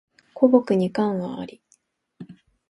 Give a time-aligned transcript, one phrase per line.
[0.33, 1.61] 枯木に寒鴉あり